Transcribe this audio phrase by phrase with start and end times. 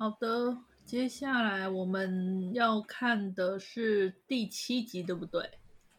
[0.00, 5.58] 好的，接下来我们要看的是第七集，对不对？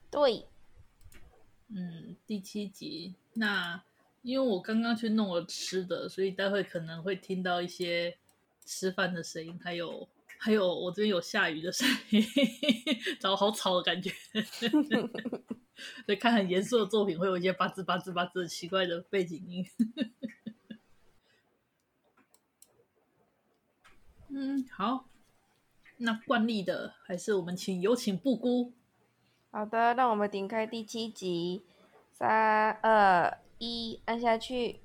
[0.09, 0.45] 对，
[1.67, 3.15] 嗯，第七集。
[3.33, 3.83] 那
[4.21, 8.17] 因为我刚刚去弄了吃的，所以待会可能会听到一些
[8.63, 10.07] 吃饭的声音，还有
[10.37, 12.23] 还有我这边有下雨的声音，
[13.19, 14.09] 然后好吵的感觉。
[16.05, 19.65] 所以看很严肃的作品，会有一些吧吱吧吱吧吱奇怪的背景音。
[24.41, 25.03] 嗯，好，
[25.97, 28.71] 那惯例的还是我们请有请布姑。
[29.51, 31.65] 好的，让我们点开第七集，
[32.13, 34.79] 三二一，按下去。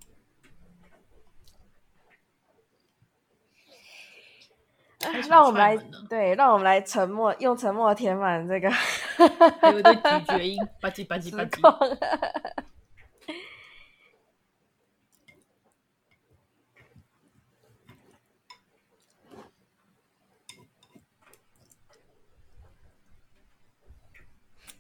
[5.28, 5.76] 让我们来，
[6.08, 8.68] 对，让我们来沉默，用沉默填满这个。
[9.70, 12.64] 有一堆咀嚼音，吧唧吧唧吧唧。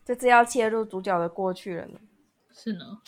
[0.04, 1.98] 这次要切入主角的过去了呢。
[2.52, 3.00] 是呢。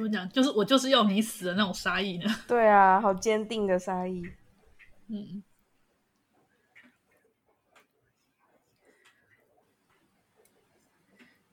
[0.00, 0.28] 怎么讲？
[0.30, 2.24] 就是我就是要你死的那种杀意呢？
[2.48, 4.22] 对啊，好坚定的杀意。
[5.08, 5.42] 嗯，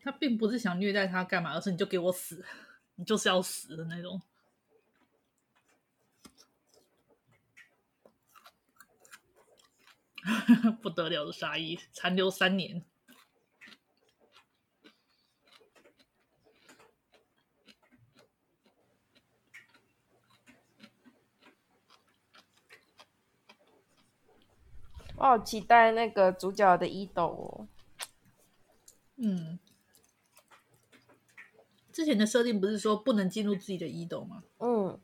[0.03, 2.45] 他并不是想虐待他干嘛，而是你就给我死，
[2.95, 4.21] 你就是要死的那种。
[10.81, 12.83] 不得了的杀意，残留三年。
[25.17, 27.67] 我好期待那个主角的伊豆哦。
[29.15, 29.57] 嗯，
[31.91, 34.43] 之前的设定不是说不能进入自己的伊豆吗？
[34.59, 34.99] 嗯。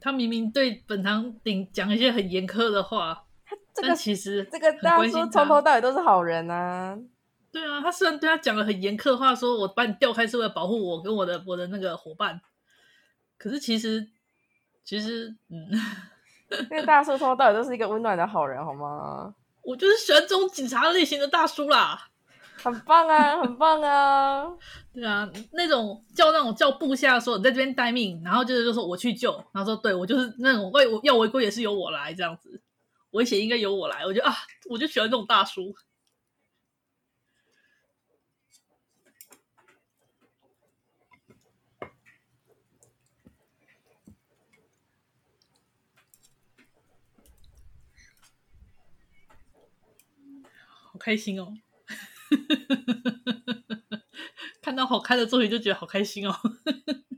[0.00, 3.24] 他明明对本堂顶讲一些很严苛的话，
[3.74, 6.98] 这个、但其实这个大叔从头到尾都是好人啊。
[7.52, 12.40] 对啊，他虽然对他讲了很严苛的话，说我把你调开是为了保护我跟我的我的那个伙伴，
[13.36, 14.08] 可是其实
[14.84, 15.68] 其实嗯，
[16.70, 19.34] 那个大叔从头到尾都是一个温暖的好人，好吗？
[19.62, 22.08] 我就是喜欢这种警察类型的大叔啦。
[22.62, 24.44] 很棒啊，很棒啊！
[24.92, 32.60] 对啊，那种叫那种叫部下说你在这边待命，然后就是就说我去救，然后说对我就是那种为我要违规也是由我来这样子，
[33.12, 34.04] 危险应该由我来。
[34.04, 34.34] 我觉得啊，
[34.68, 35.74] 我就喜欢这种大叔。
[50.92, 51.54] 好开心哦！
[52.30, 54.02] 呵呵呵呵呵呵呵呵，
[54.62, 56.50] 看到好看的作品就觉得好开心哦，呵
[56.86, 57.09] 呵。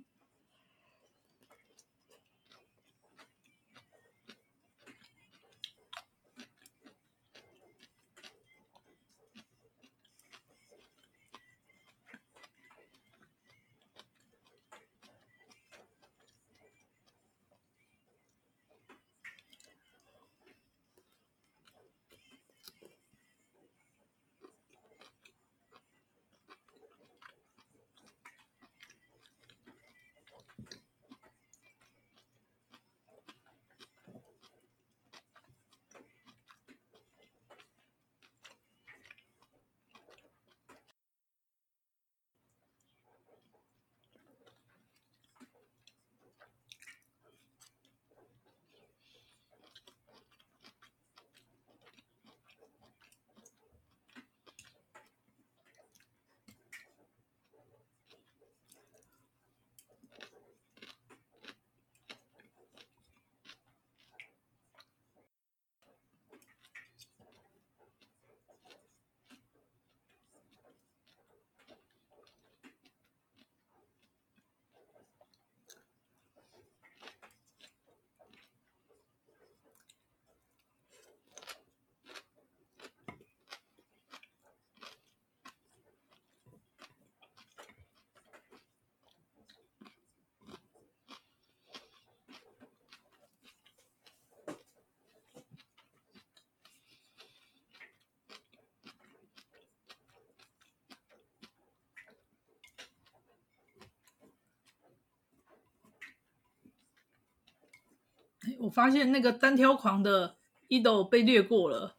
[108.59, 110.37] 我发现那个单挑狂的
[110.69, 111.97] 伊豆被略过了，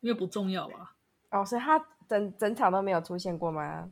[0.00, 0.96] 因为不重要吧？
[1.30, 3.90] 哦，所以他整整场都没有出现过吗？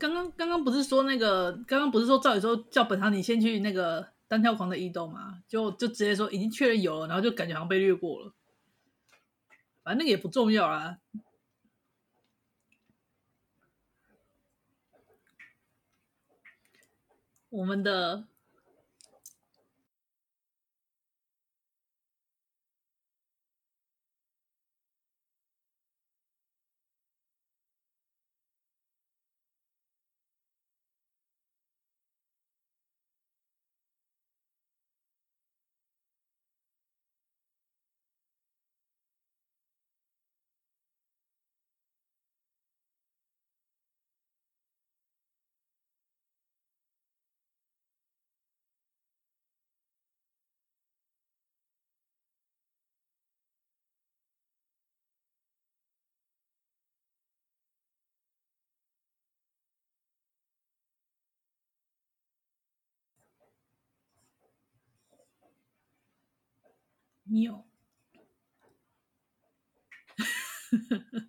[0.00, 5.42] 刚刚刚刚不是说那个，刚刚不是说照理说叫本堂你先去那个单挑狂的伊豆吗？
[5.46, 8.32] 就就直接说已经确认有了，然后就感觉好像被略过了。
[9.82, 10.98] 反正那个也不重要啊。
[17.50, 18.24] 我们的。
[67.24, 67.64] 你有。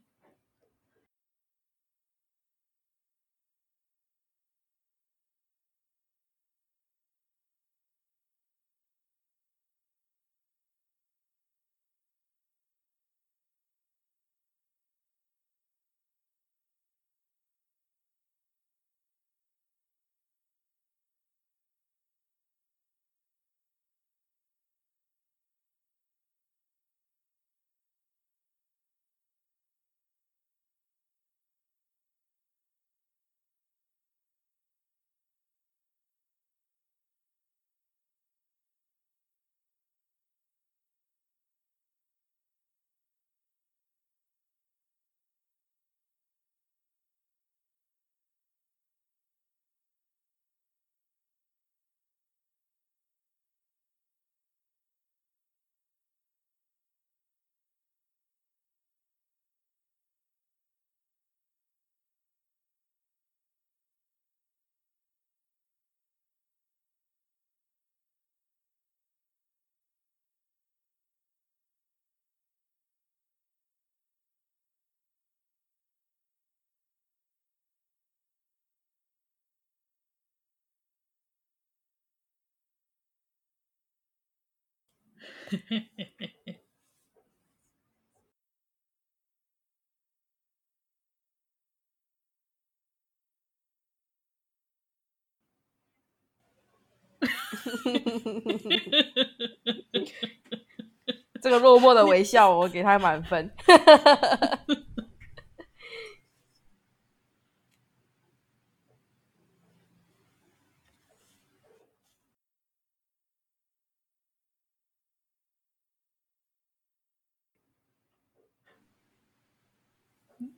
[101.41, 103.51] 这个落寞的微笑，我给他满分。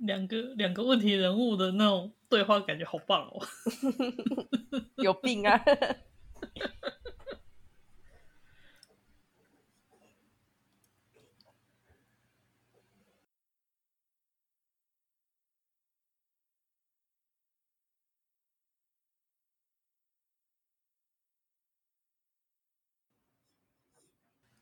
[0.05, 3.45] 两个两个问题人物的那种对话，感觉好棒哦！
[4.97, 5.63] 有病啊！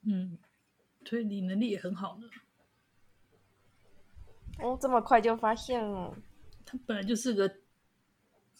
[0.06, 0.38] 嗯，
[1.06, 2.43] 推理能力也很好呢。
[4.60, 6.16] 哦，这么快就发现了？
[6.66, 7.52] 他本来就是个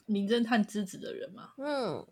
[0.06, 1.54] 名侦探之子的人嘛。
[1.58, 2.06] 嗯。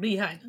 [0.00, 0.42] 厉害呢。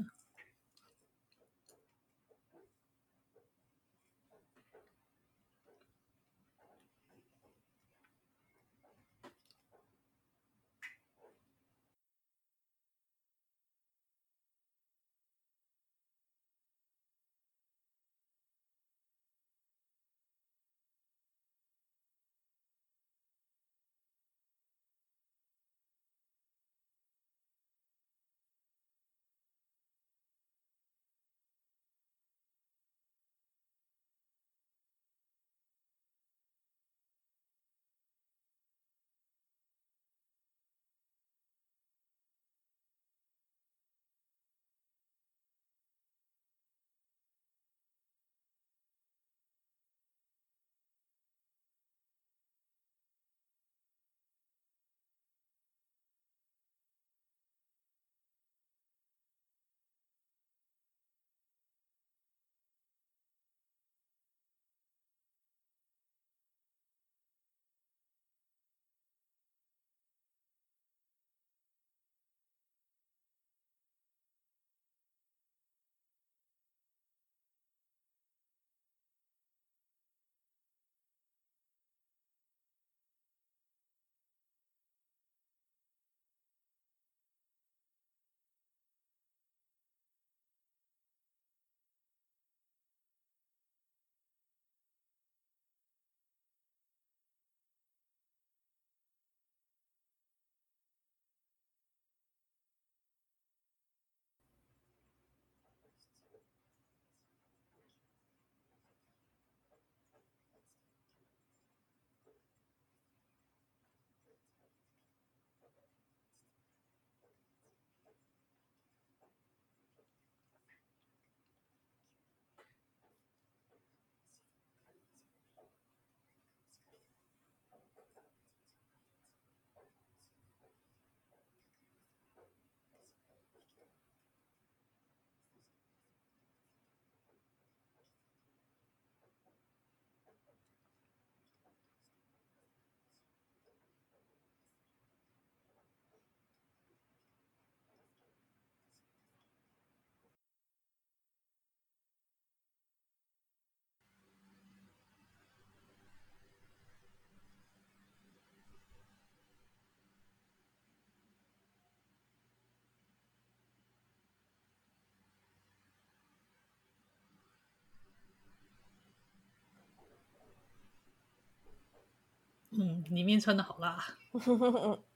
[172.71, 173.97] 嗯，里面穿的好辣。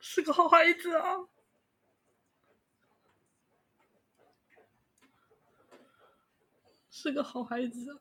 [0.00, 1.28] 是个好孩子啊，
[6.90, 8.00] 是个好孩子。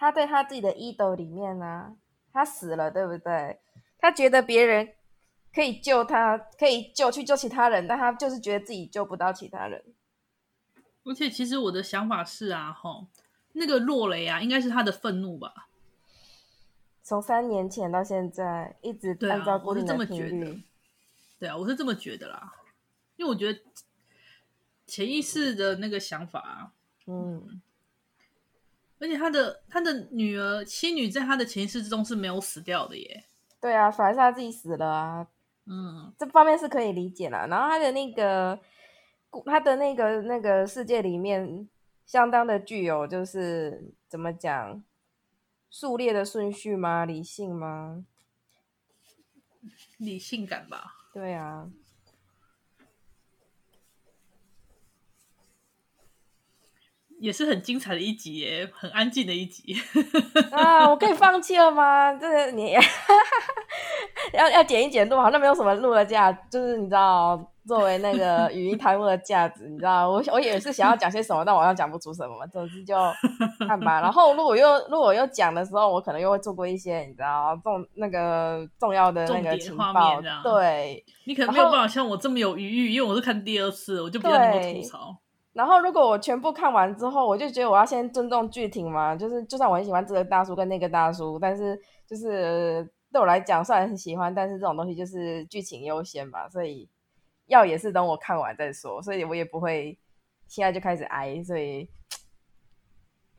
[0.00, 1.92] 他对他自己的 idol 里面呢、啊，
[2.32, 3.60] 他死了，对不对？
[3.98, 4.94] 他觉得别人
[5.52, 9.84] 可以救他，可以救去救其他人，但他就是觉得自己救不到其他人。
[11.04, 13.08] 而且，其实我的想法是啊，吼，
[13.52, 15.68] 那个落雷啊，应该是他的愤怒吧？
[17.02, 20.62] 从三年前到现在，一直按照固定的频率。
[21.38, 22.16] 对啊，我是这么觉得。
[22.16, 22.54] 对啊，我是这么觉得啦，
[23.16, 23.60] 因为我觉得
[24.86, 26.72] 潜意识的那个想法啊，
[27.06, 27.60] 嗯。
[29.00, 33.24] 而且他的他的女儿妻女在他的潜意识之中是没有死掉的耶。
[33.60, 35.26] 对啊，反而是他自己死了啊。
[35.66, 37.46] 嗯，这方面是可以理解啦。
[37.46, 38.58] 然后他的那个，
[39.46, 41.68] 他的那个那个世界里面，
[42.04, 44.82] 相当的具有就是怎么讲，
[45.70, 47.04] 数列的顺序吗？
[47.04, 48.04] 理性吗？
[49.98, 50.94] 理性感吧。
[51.12, 51.70] 对啊。
[57.20, 59.76] 也是很精彩的一集耶，很安静的一集。
[60.50, 62.12] 啊，我可以放弃了吗？
[62.14, 62.72] 这是你
[64.32, 72.96] 要要剪一剪录，好像没有什么录的价，就是你知道，作为那个语音弹幕的价值，你知道，我我也是想要讲些什么，但我好像讲不出什么，总之就
[73.68, 74.00] 看吧。
[74.02, 85.16] 然后如果又如果又讲的时候，我可能又会做过一些你知道重那个重要的那个情报，对，你可能没有办法像我这么有余裕，因为我是看第二次，我就比较能够吐槽。
[85.60, 96.88] 然后，如果我全部看完之后，我就觉得我要先尊重剧情嘛，就是就算我很喜欢这个大叔跟那个大叔，但是就是对我来讲，虽然很喜欢，但是这种东西就是剧情优先嘛，所以
[97.44, 99.98] 要也是等我看完再说，所以我也不会
[100.48, 101.86] 现在就开始挨，所以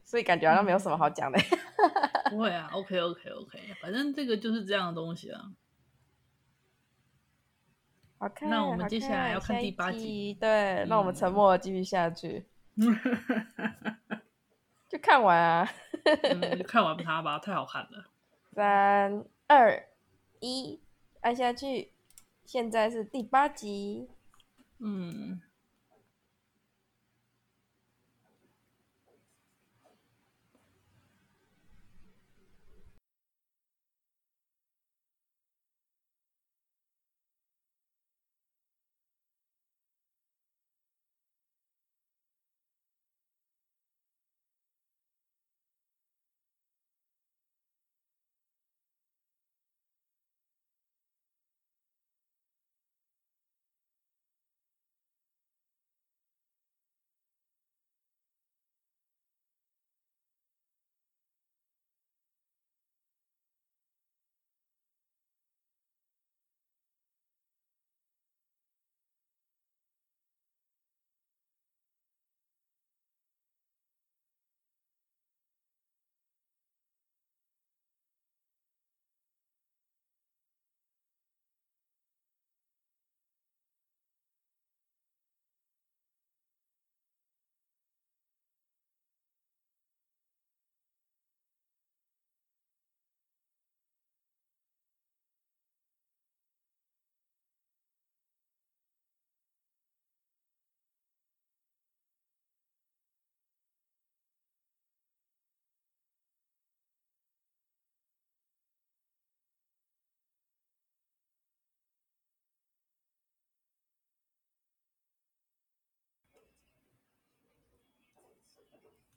[0.04, 1.40] 所以感觉好像没有什么好讲的。
[2.30, 5.42] 不会啊，OK OK OK，反正这个就是这样的东西啊。
[8.22, 12.46] Okay, 那我们接下来要看第八集，集对，那、嗯、我们沉默继续下去，
[14.88, 15.68] 就看完啊，
[16.06, 18.12] 嗯、就 看完它吧，太好看了。
[18.54, 19.88] 三二
[20.40, 20.80] 一，
[21.22, 21.94] 按下去，
[22.46, 24.08] 现在是第八集，
[24.78, 25.42] 嗯。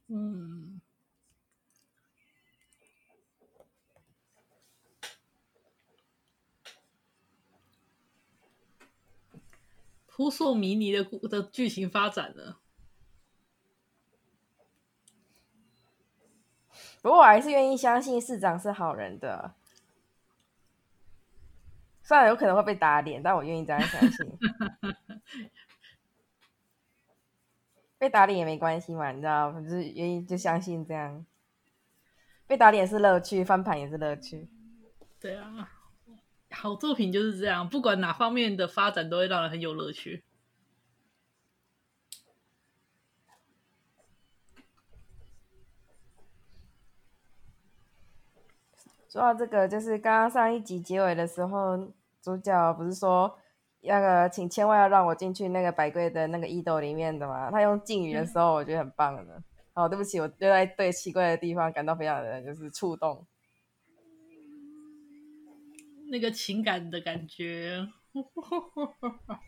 [0.08, 0.80] 嗯，
[10.06, 12.56] 扑朔迷离的故的剧情发展呢？
[17.02, 19.54] 不过我还是愿意相信市长是好人的，
[22.02, 24.38] 虽然有可能会被打脸，但我愿意这样相信。
[28.04, 31.24] 被打脸也没关系嘛，你知道，就是愿意就相信这样。
[32.46, 34.46] 被打脸是乐趣，翻盘也是乐趣。
[35.18, 35.72] 对啊，
[36.50, 40.22] 好作品就是这样，不管哪方面的发展都会让人很有乐趣。
[49.08, 51.90] 说到这个，就是刚刚上一集结尾的时候，
[52.20, 53.38] 主角不是说。
[53.84, 57.50] 那个，请千万要让我进去那个百贵的那个伊豆里面的嘛。
[57.50, 59.42] 他用敬语的时候，我觉得很棒的。
[59.74, 63.26] 好、嗯哦，对不起，我就在对奇怪的地方感到非常的就是触动。
[66.10, 67.88] 那个情感的感觉。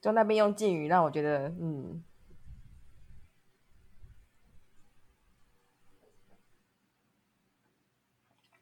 [0.00, 2.04] 就那边用敬语让我觉得，嗯，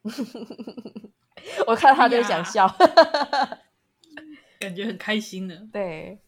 [1.67, 3.59] 我看他就想笑，哎、
[4.59, 5.69] 感觉很开心呢。
[5.71, 6.19] 对。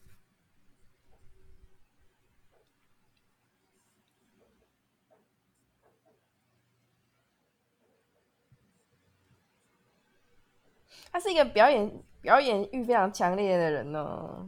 [11.10, 14.48] 他是一个表演表演欲非常强烈的人呢，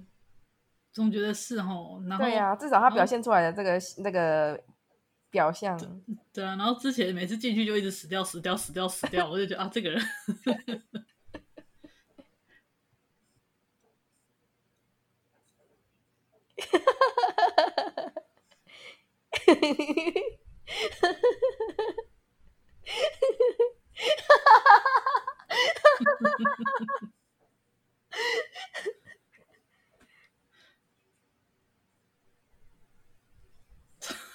[0.91, 1.99] 总觉得是哦。
[2.07, 4.61] 然后对呀、啊，至少他表现出来的这个那个
[5.29, 5.77] 表象，
[6.33, 6.55] 对啊。
[6.55, 10.01] 然后之前每次进去就一直死掉死掉死掉死掉，我就觉得啊，这个人。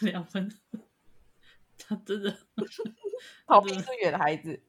[0.00, 0.56] 两分，他
[2.04, 2.36] 真的
[3.46, 4.62] 逃避疏远的孩子。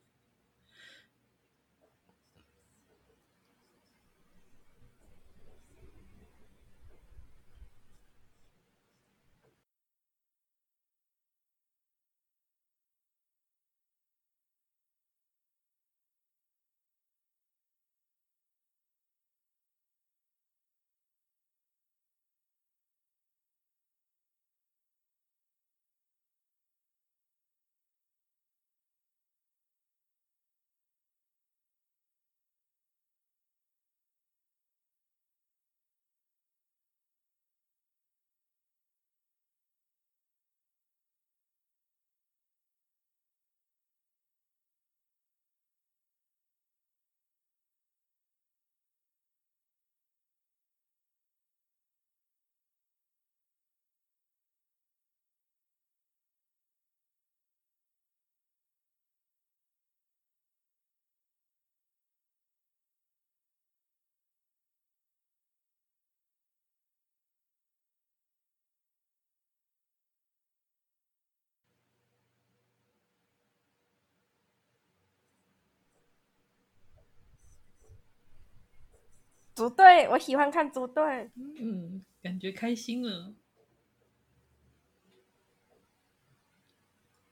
[79.55, 81.31] 组队，我喜欢看组队。
[81.35, 83.33] 嗯，感觉开心了。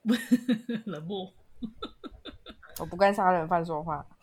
[0.85, 1.33] 冷漠。
[2.79, 4.07] 我不跟杀人犯说话。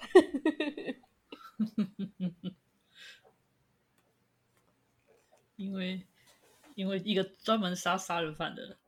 [5.56, 6.06] 因为，
[6.74, 8.78] 因为一个专门杀杀人犯的。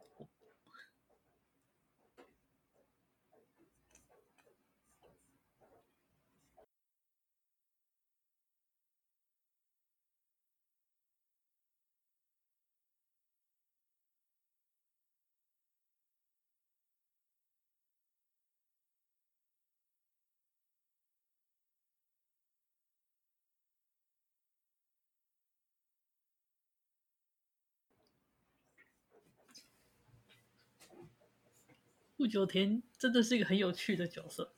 [32.22, 34.54] 不久田真的是一个很有趣的角色，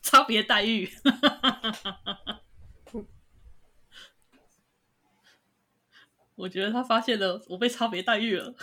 [0.00, 0.88] 差别待遇。
[6.36, 8.54] 我觉得他发现了我被差别待遇了。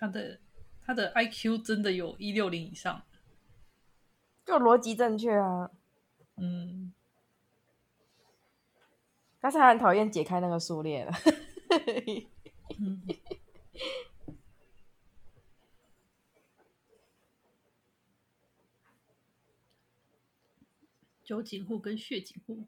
[0.00, 0.40] 他的
[0.82, 3.02] 他的 IQ 真的有一六零以上，
[4.46, 5.70] 就逻辑正确啊。
[6.38, 6.94] 嗯，
[9.38, 11.12] 但是他很讨厌解开那个数列了。
[12.78, 13.02] 嗯。
[21.22, 22.66] 酒井户跟血井户。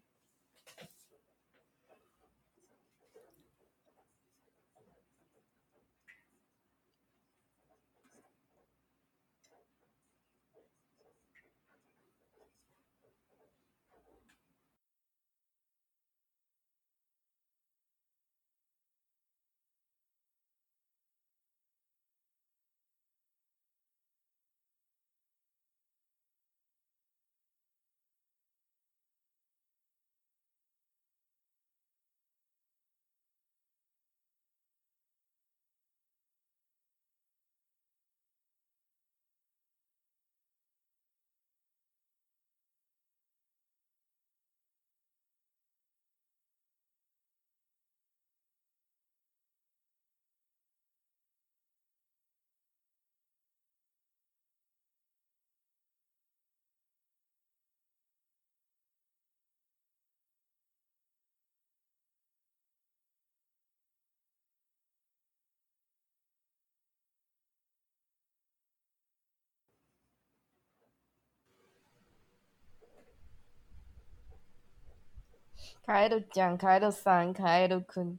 [75.85, 78.19] 开都讲，开了三，开了坤。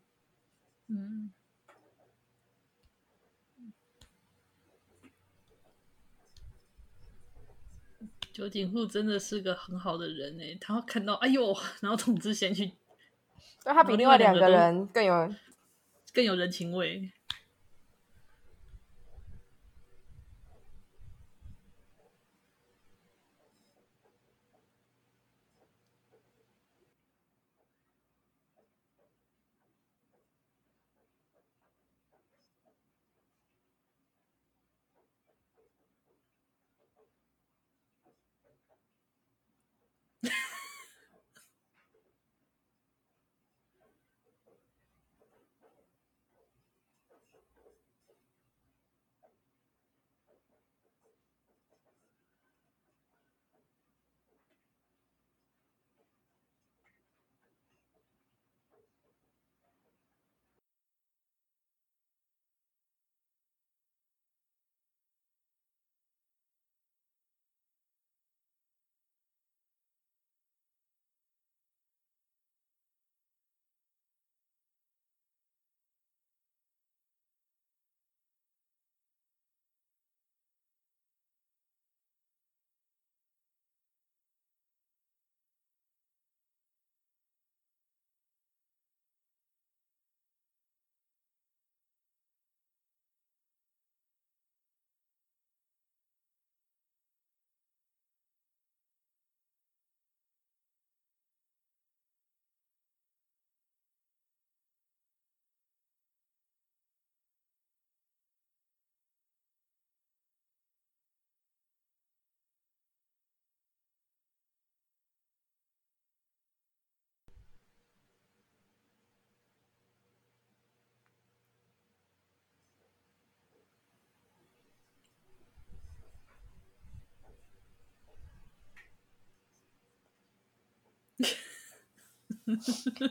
[0.88, 1.32] 嗯。
[8.34, 12.72] 酒井户真的是个很好的人哎，他看到哎呦， 然后统治先去，
[13.64, 15.34] 但他比另外两个人更有
[16.12, 17.12] 更有人情味。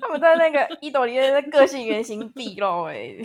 [0.00, 3.16] 他们在那个伊斗里面的个性原型毕露哎，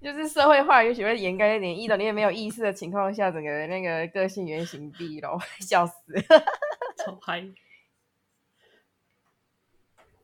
[0.00, 5.94] 就是社会化也许会掩盖一点伊斗里面没有意识的情况下，整个那个个性原型毕露， 笑死，
[7.04, 7.52] 超嗨，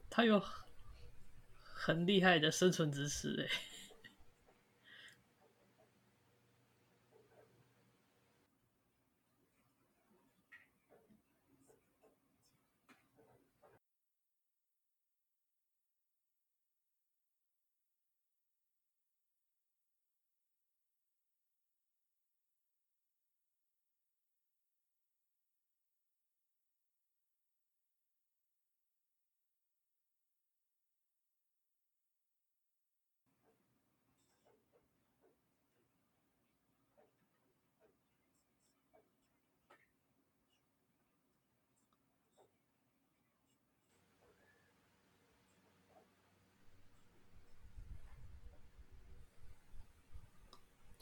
[0.09, 0.41] 他有
[1.63, 3.49] 很厉害的生存知识哎。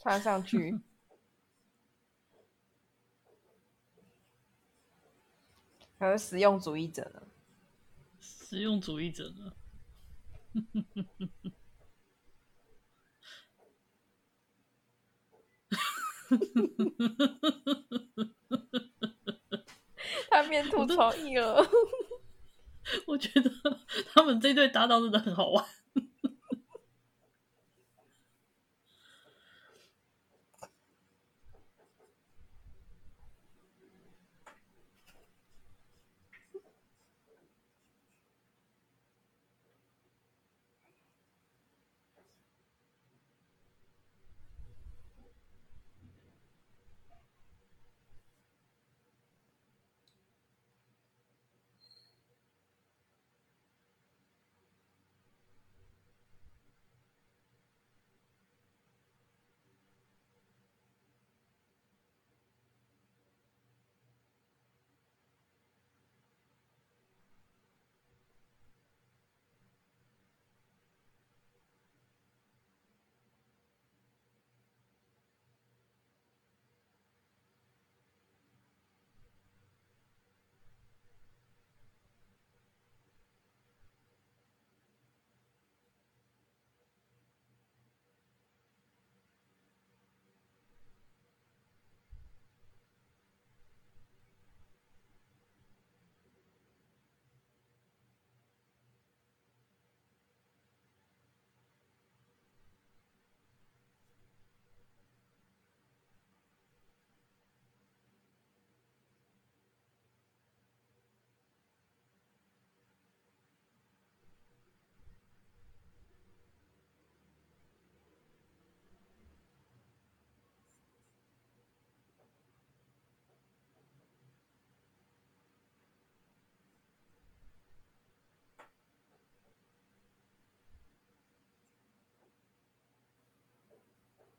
[0.05, 0.61] 穿上去，
[5.97, 7.23] 还有实用主义者呢？
[8.19, 9.53] 实用主义者呢？
[20.29, 21.67] 他面吐槽役了。
[23.07, 23.49] 我觉得
[24.13, 25.65] 他们这对搭档真的很好玩。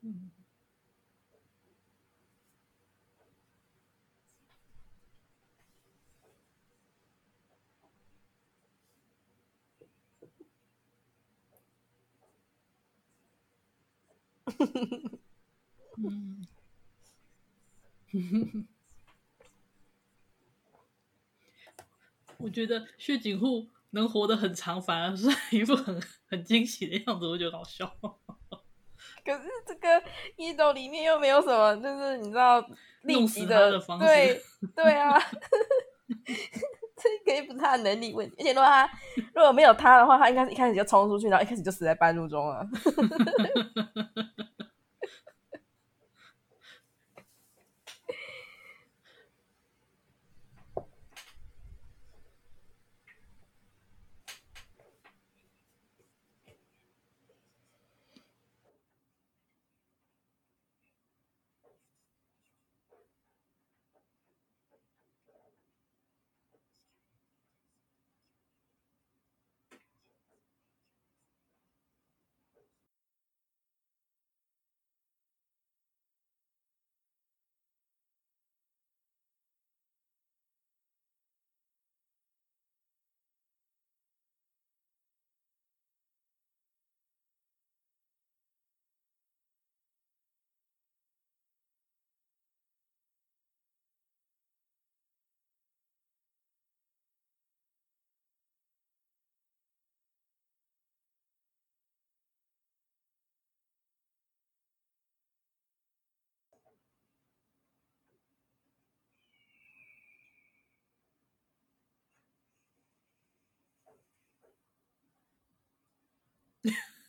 [0.06, 0.30] 嗯，
[22.38, 27.96] 我觉得薛景户能活得很长，反而是一副很很惊喜的样子，我觉得好笑。
[29.26, 30.00] 可是这个
[30.36, 32.64] 一斗里面又没有什么，就是你知道
[33.02, 34.40] 立即的，的方式对
[34.74, 35.18] 对啊，
[36.96, 38.36] 这可以不是他的能力问题。
[38.38, 38.88] 而且如果他
[39.34, 42.64] 如果没有他的话，他应该是一开始就冲出去，然后一开始就死在半路中了。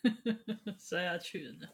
[0.79, 1.67] 摔下去了呢。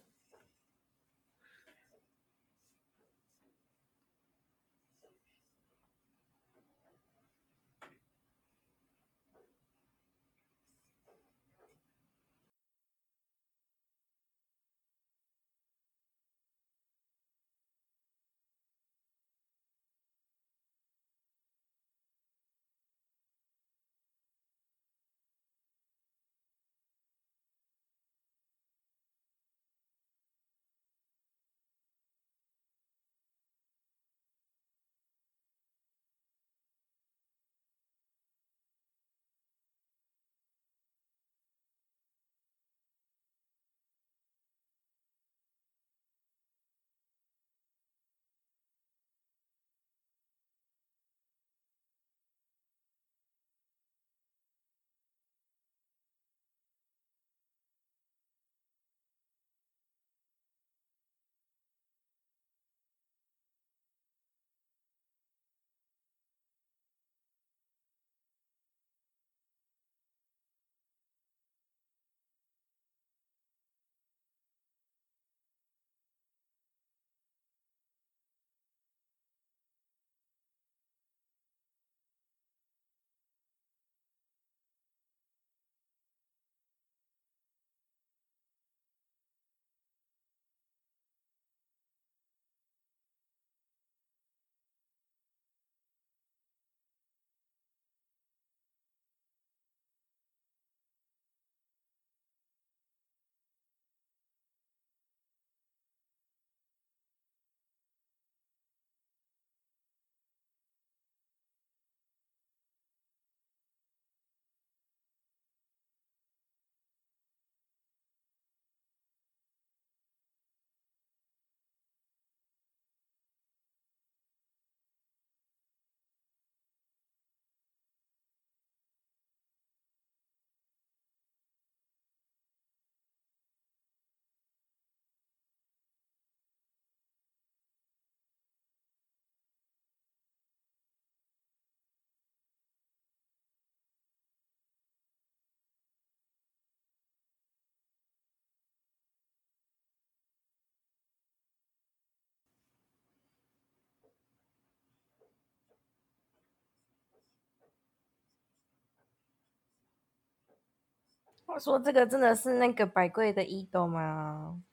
[161.45, 164.63] 我说这个真的是那个百贵的伊豆吗？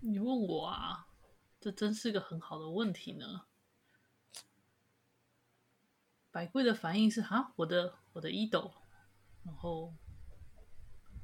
[0.00, 1.06] 你问我啊，
[1.60, 3.42] 这真是个很好的问题呢。
[6.30, 8.72] 百贵的反应是啊，我的我的伊豆，
[9.44, 9.92] 然后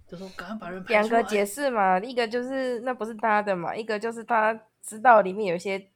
[0.07, 0.91] 就说赶快把人排。
[0.91, 5.91] 两个解释嘛，一个就是那不是他的嘛，一个就是他知道里面有些。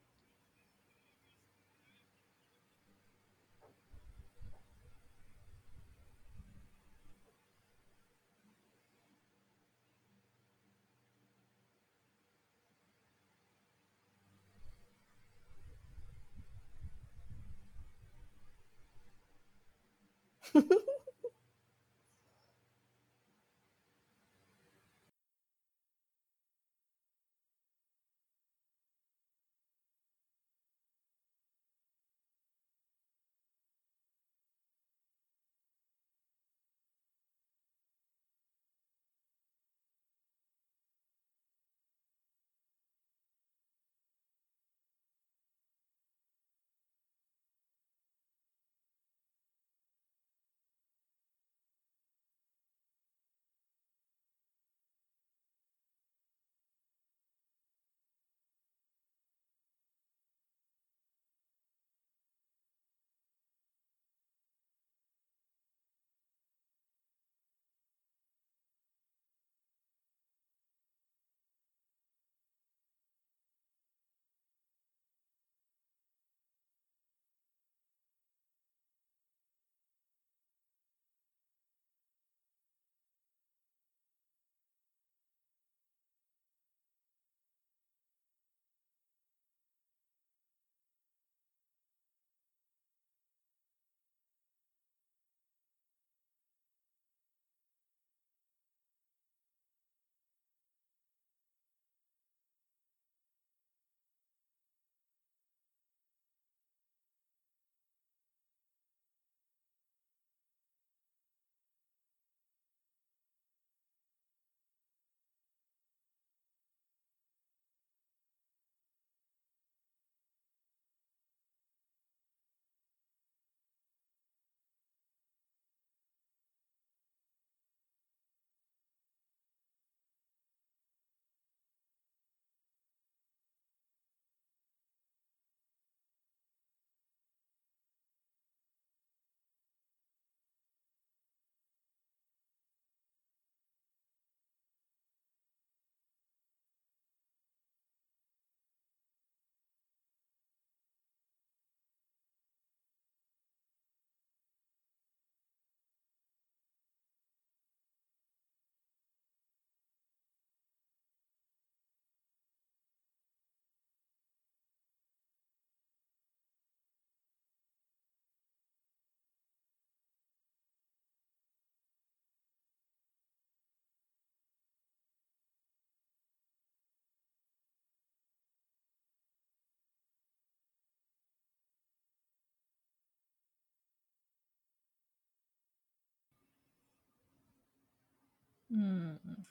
[188.71, 189.19] 嗯。
[189.25, 189.45] 嗯。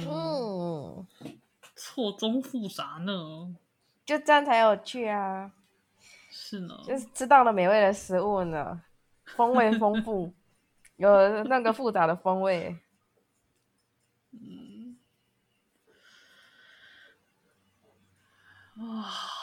[0.00, 1.06] 嗯，
[1.76, 3.54] 错综复杂呢，
[4.04, 5.52] 就这样才有趣啊！
[6.30, 8.82] 是呢，就是吃到了美味的食物呢，
[9.36, 10.32] 风味丰富，
[10.96, 12.76] 有那个复杂的风味。
[14.32, 14.96] 嗯，
[18.78, 19.33] 哇。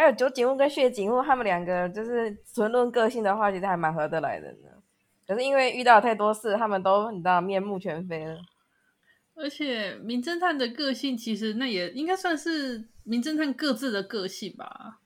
[0.00, 4.68] 还有酒井屋跟血井屋，他们两个就是纯论个性的话，其实还蛮合得来的呢。
[5.28, 8.38] 可是因为遇到太多事，他们都你知道面目全非了。
[9.34, 15.00] 而且名侦探的个性，其实那也应该算是名侦探各自的个性吧。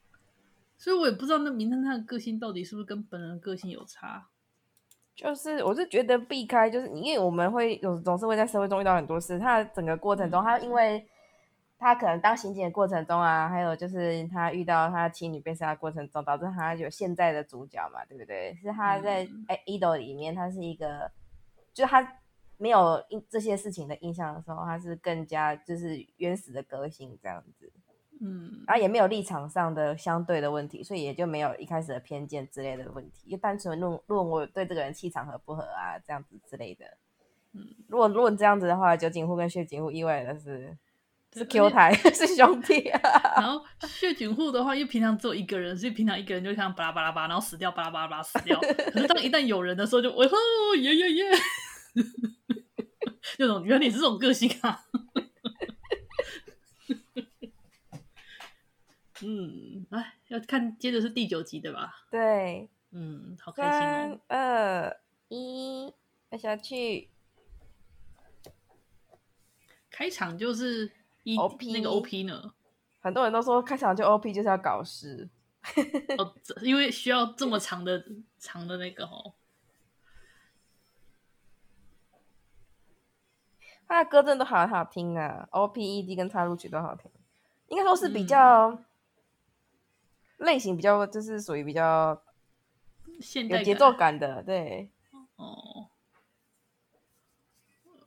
[0.77, 4.29] 所以我也不知道那名侦探的个性到底是不是跟本人的个性有差。
[5.17, 11.05] 就是我是觉得避开，就是因为我们会有总是会在社会中遇到很多事，他整个过程中，他因为
[11.85, 18.55] 他可能当刑警的过程中啊，还有就是他遇到他妻女被杀的过程中，导致他有现在的主角嘛，对不对？
[18.63, 21.13] 是他在哎《Edo》里面，他是一个，
[21.75, 22.21] 就是他
[22.57, 27.71] 没有这些事情的印象的时候，他是更加就是原始的个性这样子。
[28.23, 36.87] 嗯，然后也没有立场上的相对的问题，所以也就没有一开始的偏见之类的问题，就单纯论论我对这个人气场合不合啊，这样子之类的。
[37.53, 40.75] 嗯，如果论这样子的话，酒井户跟血井户意外的是
[41.35, 43.01] 是 Q 台 是兄弟啊。
[43.37, 48.59] 然后血菌户的话，因为平常只有一个人，所以平常一个人就像巴拉巴拉巴，然后死掉巴拉巴拉巴死掉。
[48.93, 51.25] 可是当一旦有人的时候就，就哦耶耶耶，
[53.39, 54.85] 那种原来你是这种个性啊。
[59.23, 62.05] 嗯，哎，要看接着是第九集对吧？
[62.11, 64.21] 对，嗯，好开心哦。
[64.29, 64.97] 三二
[65.29, 65.93] 一，
[66.31, 67.09] 要下去。
[69.91, 70.91] 开场就是
[71.39, 72.55] OP 那个 OP 呢？
[73.01, 75.29] 很多人都说开场就 OP 就是要搞事。
[76.19, 78.05] 哦，因为需要这么长的
[78.39, 79.35] 长的那个哦。
[83.87, 87.11] 他的歌真的都好好听啊，OP、ED 跟插入曲都好听，
[87.69, 88.71] 应该说是比较。
[88.71, 88.85] 嗯
[90.39, 92.21] 类型比较就是属于比较
[93.21, 94.91] 现代有节奏感的，对
[95.37, 95.89] 哦。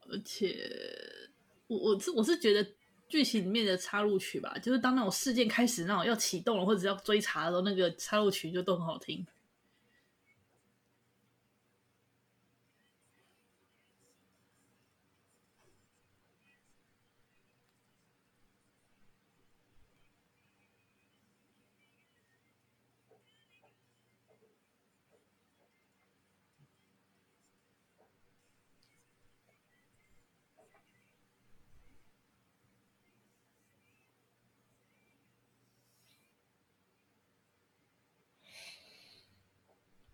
[0.10, 0.54] 而且
[1.68, 2.70] 我我是我是觉得
[3.08, 9.26] 剧情里面的插入曲吧，就是当那种事件开始那种要启动了或者要追查的时候，那个插入曲就都很好听。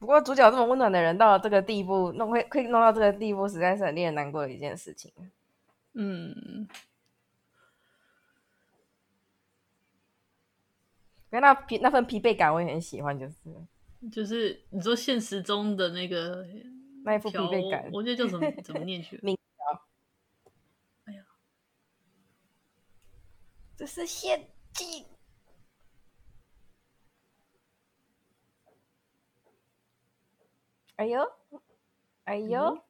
[0.03, 5.09] 不过主角这么温暖的人，到了这个地步，弄会可以弄到这个地步，实在是很令人难过的一件事情。
[5.93, 6.67] 嗯，
[11.29, 13.35] 跟那疲那份疲惫感，我也很喜欢，就是
[14.11, 16.45] 就是你说现实中的那个
[17.05, 19.17] 那一副疲惫感，我觉得叫什么怎么念去？
[19.23, 19.37] 明
[21.05, 21.23] 哎呀，
[23.77, 25.05] 这是献祭。
[30.97, 31.27] 哎呦，
[32.25, 32.83] 哎呦。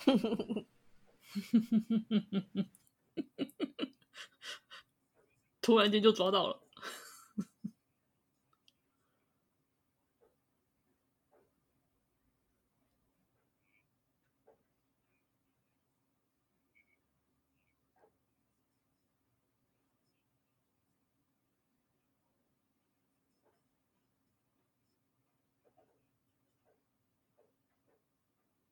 [5.62, 6.60] 突然间就抓到了。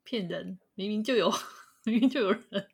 [0.05, 0.59] 骗人！
[0.79, 1.29] 明明就有，
[1.85, 2.69] 明明就有人。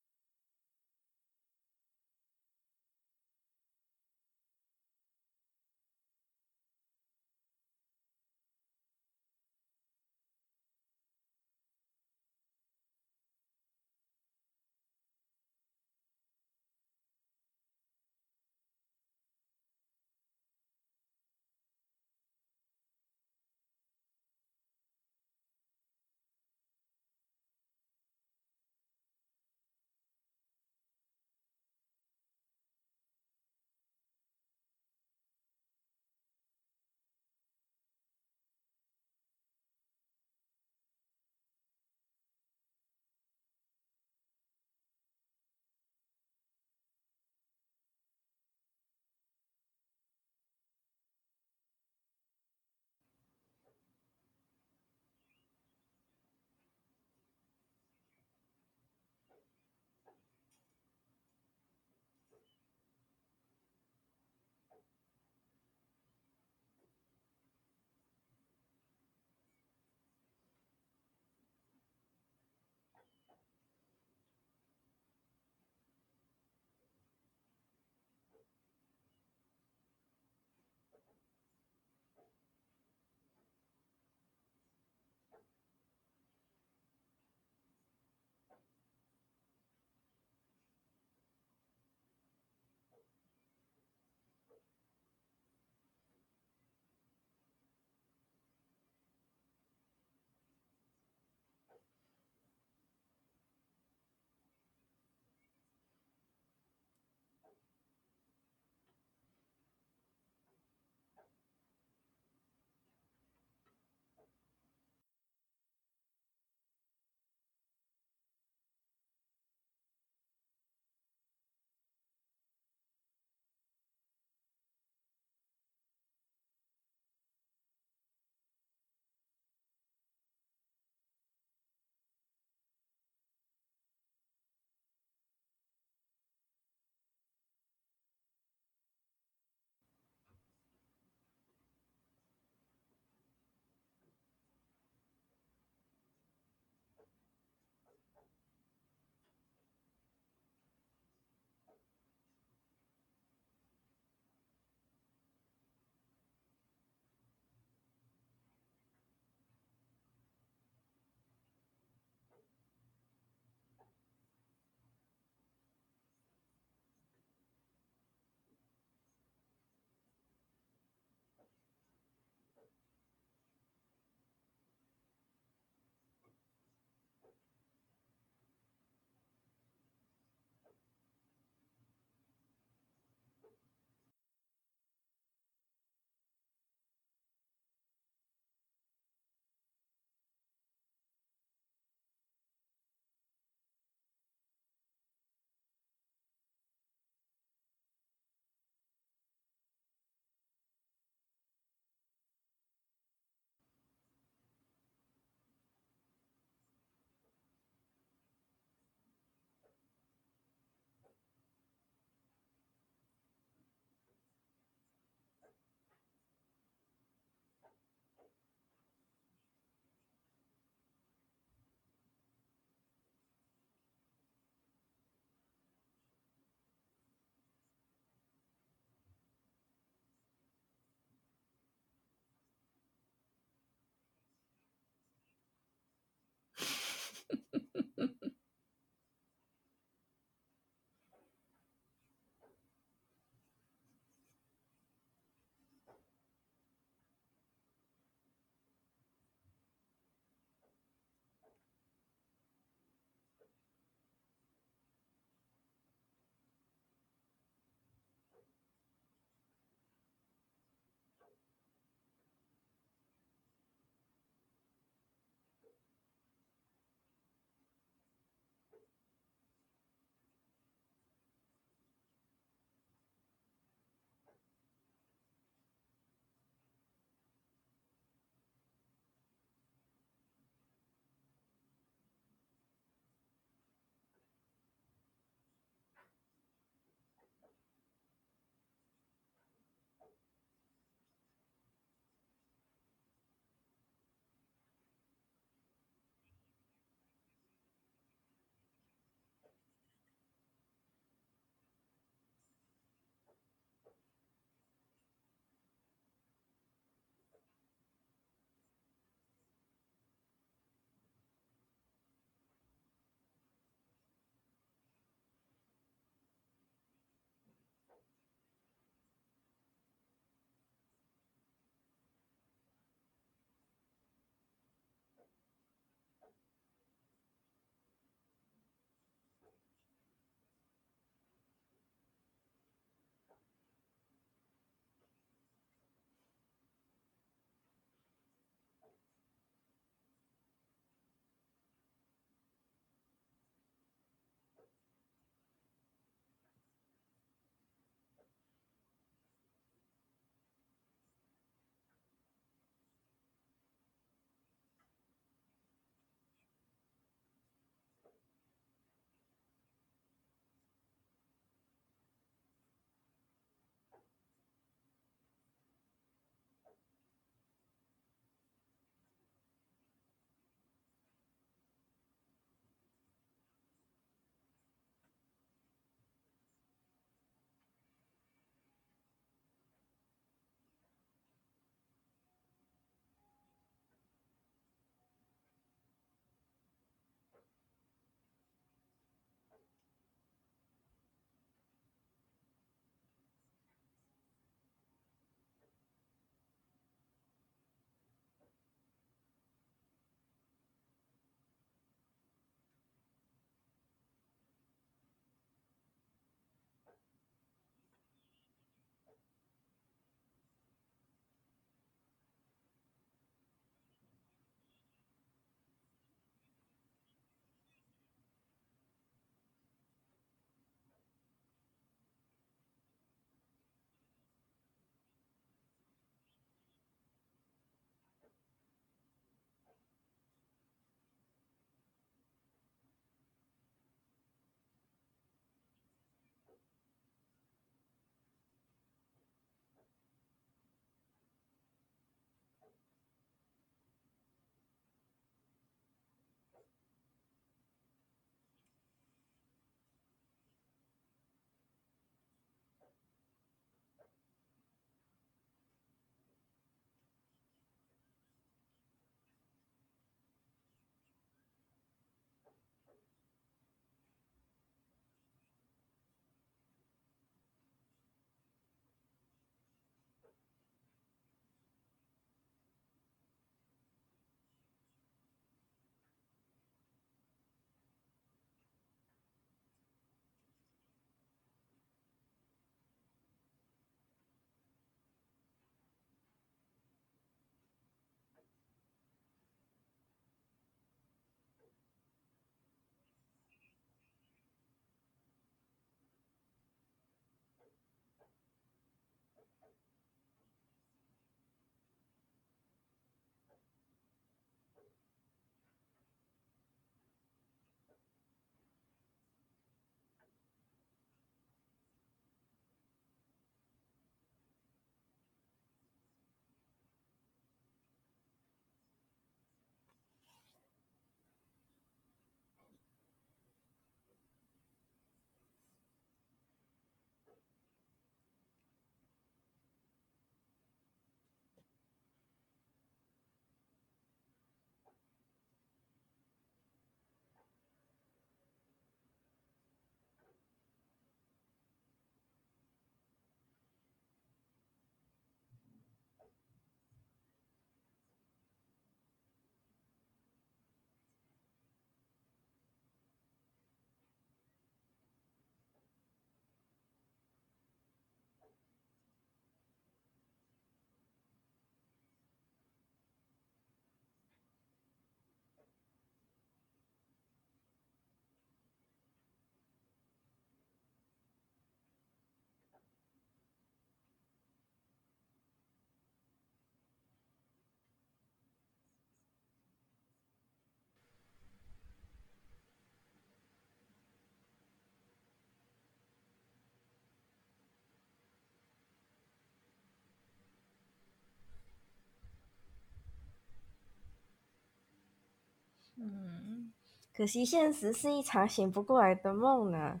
[596.08, 596.72] 嗯，
[597.12, 600.00] 可惜现实是一场醒不过来的梦呢。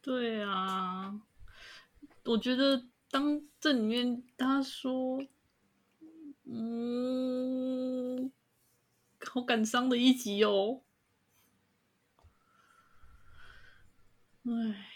[0.00, 1.20] 对啊，
[2.24, 5.22] 我觉得当这里面他说，
[6.44, 8.32] 嗯，
[9.20, 10.80] 好感伤的一集哦。
[14.44, 14.89] 唉。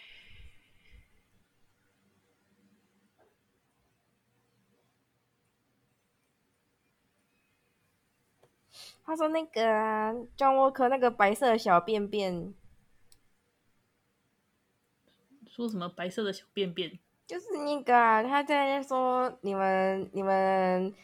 [9.07, 12.55] 他说：“那个啊，John Walker 那个白色的小便便，
[15.47, 16.99] 说什么白色的小便便？
[17.27, 20.95] 就是那个啊，他在说你们你们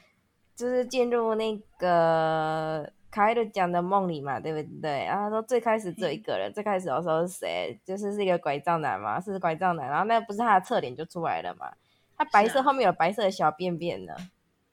[0.56, 5.04] 就是进入那个凯尔讲的梦里嘛，对不对？
[5.04, 7.78] 然后他说最开始只有一个人，最开始的时候是谁？
[7.84, 9.88] 就是是一个拐杖男嘛，是拐杖男。
[9.88, 11.70] 然后那不是他的侧脸就出来了嘛？
[12.16, 14.14] 他白色后面有白色的小便便呢，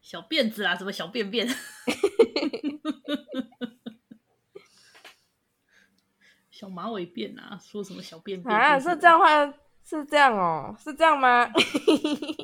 [0.01, 1.45] 小辫子啊，什么小便便？”
[6.51, 8.79] 小马尾辫啊，说什么小便便啊？
[8.79, 9.45] 是这样话，
[9.83, 11.47] 是这样哦，是这样吗？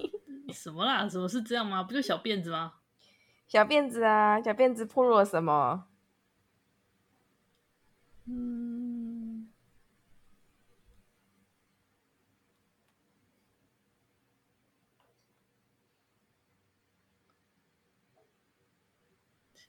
[0.53, 1.07] 什么啦？
[1.10, 1.82] 什么是这样吗？
[1.84, 2.74] 不就小辫子吗？
[3.48, 5.86] 小辫子啊，小辫子破落了什么？
[8.26, 8.83] 嗯，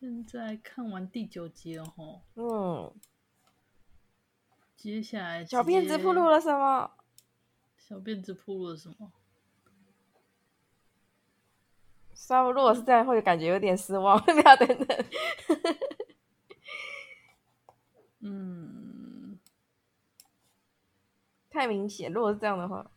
[0.04, 2.20] 现在看完第九集了吼。
[2.34, 2.92] 嗯。
[4.76, 6.90] 接下来，小辫子铺露了什么？
[7.78, 9.10] 小辫子铺露了什么？
[12.12, 14.20] 稍微如果是这样，会感觉有点失望。
[14.24, 15.04] 不要等等。
[18.20, 19.38] 嗯，
[21.48, 22.12] 太明显。
[22.12, 22.93] 如果是这样的话，嗯。